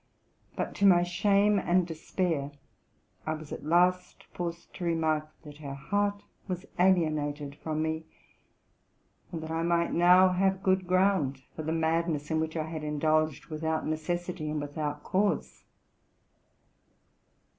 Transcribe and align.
But, 0.55 0.73
to 0.77 0.85
my 0.87 1.03
shame 1.03 1.59
and 1.59 1.85
despair, 1.85 2.49
I 3.27 3.35
was 3.35 3.51
at 3.51 3.63
last 3.63 4.23
forced 4.33 4.73
to 4.73 4.83
remark 4.83 5.29
that 5.43 5.57
her 5.59 5.75
heart 5.75 6.23
was 6.47 6.65
alienated 6.79 7.59
236 7.61 7.61
TRUTH 7.61 7.75
AND 7.75 7.83
FICTION 7.83 9.29
from 9.29 9.31
me, 9.31 9.31
and 9.31 9.43
that 9.43 9.51
I 9.51 9.61
might 9.61 9.93
now 9.93 10.29
have 10.29 10.63
good 10.63 10.87
ground 10.87 11.43
for 11.55 11.61
the 11.61 11.71
madness 11.71 12.31
in 12.31 12.39
which 12.39 12.57
I 12.57 12.65
had 12.65 12.83
indulged 12.83 13.45
without 13.51 13.85
necessity 13.85 14.49
and 14.49 14.59
with 14.59 14.75
out 14.79 15.03
cause. 15.03 15.65